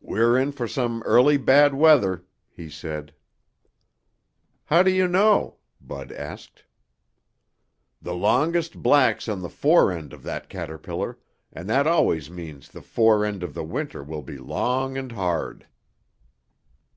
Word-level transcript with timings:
"We're 0.00 0.38
in 0.38 0.52
for 0.52 0.68
some 0.68 1.02
early 1.02 1.36
bad 1.36 1.74
weather," 1.74 2.24
he 2.52 2.70
said. 2.70 3.12
"How 4.66 4.84
do 4.84 4.92
you 4.92 5.08
know?" 5.08 5.56
Bud 5.80 6.12
asked. 6.12 6.62
"The 8.00 8.14
longest 8.14 8.80
black's 8.80 9.28
on 9.28 9.42
the 9.42 9.48
fore 9.50 9.90
end 9.90 10.12
of 10.12 10.22
that 10.22 10.48
caterpillar, 10.48 11.18
and 11.52 11.68
that 11.68 11.88
always 11.88 12.30
means 12.30 12.68
the 12.68 12.80
fore 12.80 13.24
end 13.24 13.42
of 13.42 13.54
the 13.54 13.64
winter 13.64 14.04
will 14.04 14.22
be 14.22 14.38
long 14.38 14.96
and 14.96 15.10
hard." 15.10 15.66